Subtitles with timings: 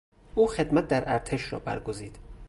[0.35, 2.17] او خدمت در ارتش را برگزید.